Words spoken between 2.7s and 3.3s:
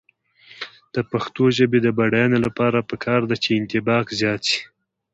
پکار